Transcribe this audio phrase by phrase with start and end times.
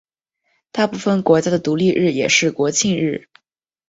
[0.71, 3.29] 大部分国家的独立日也是国庆日。